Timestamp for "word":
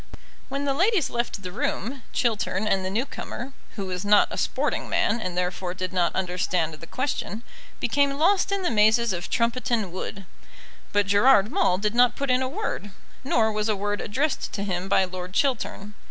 12.49-12.89, 13.75-14.01